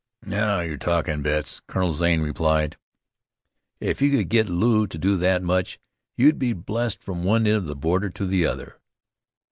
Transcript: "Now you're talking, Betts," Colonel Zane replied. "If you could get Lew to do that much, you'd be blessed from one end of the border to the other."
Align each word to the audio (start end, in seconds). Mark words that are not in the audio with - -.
"Now 0.25 0.61
you're 0.61 0.77
talking, 0.79 1.21
Betts," 1.21 1.61
Colonel 1.67 1.91
Zane 1.91 2.21
replied. 2.21 2.75
"If 3.79 4.01
you 4.01 4.09
could 4.09 4.29
get 4.29 4.49
Lew 4.49 4.87
to 4.87 4.97
do 4.97 5.15
that 5.17 5.43
much, 5.43 5.77
you'd 6.17 6.39
be 6.39 6.53
blessed 6.53 7.03
from 7.03 7.23
one 7.23 7.45
end 7.45 7.57
of 7.57 7.65
the 7.65 7.75
border 7.75 8.09
to 8.09 8.25
the 8.25 8.47
other." 8.47 8.79